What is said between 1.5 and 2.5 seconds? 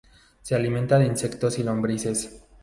y lombrices.